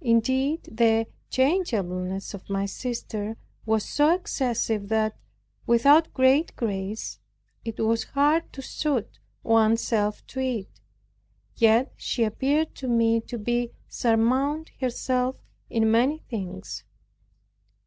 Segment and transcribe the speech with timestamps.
[0.00, 3.36] Indeed the changeableness of my sister
[3.66, 5.18] was so excessive, that,
[5.66, 7.18] without great grace,
[7.62, 10.80] it was hard to suit one's self to it;
[11.56, 15.36] yet she appeared to me to surmount herself
[15.68, 16.84] in many things.